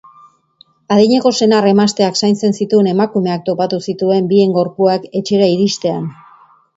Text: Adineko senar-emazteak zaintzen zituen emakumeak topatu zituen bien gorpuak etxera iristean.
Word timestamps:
Adineko 0.93 1.31
senar-emazteak 1.45 2.17
zaintzen 2.21 2.57
zituen 2.63 2.89
emakumeak 2.93 3.43
topatu 3.49 3.81
zituen 3.93 4.31
bien 4.33 4.57
gorpuak 4.57 5.05
etxera 5.21 5.51
iristean. 5.57 6.09